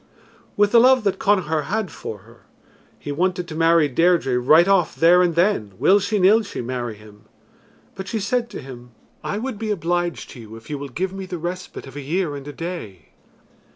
With 0.57 0.71
the 0.71 0.79
love 0.79 1.03
that 1.03 1.19
Connachar 1.19 1.65
had 1.65 1.91
for 1.91 2.17
her, 2.25 2.47
he 2.97 3.11
wanted 3.11 3.47
to 3.47 3.53
marry 3.53 3.87
Deirdre 3.87 4.39
right 4.39 4.67
off 4.67 4.95
there 4.95 5.21
and 5.21 5.35
then, 5.35 5.73
will 5.77 5.99
she 5.99 6.17
nill 6.17 6.41
she 6.41 6.59
marry 6.59 6.95
him. 6.95 7.25
But 7.93 8.07
she 8.07 8.19
said 8.19 8.49
to 8.49 8.61
him, 8.63 8.93
"I 9.23 9.37
would 9.37 9.59
be 9.59 9.69
obliged 9.69 10.31
to 10.31 10.39
you 10.39 10.55
if 10.55 10.71
you 10.71 10.79
will 10.79 10.89
give 10.89 11.13
me 11.13 11.27
the 11.27 11.37
respite 11.37 11.85
of 11.85 11.95
a 11.95 12.01
year 12.01 12.35
and 12.35 12.47
a 12.47 12.51
day." 12.51 13.09